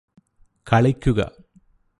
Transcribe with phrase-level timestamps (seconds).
[0.67, 1.21] കളിക്കുക